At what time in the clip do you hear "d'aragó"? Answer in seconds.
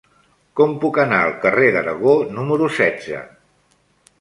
1.75-2.15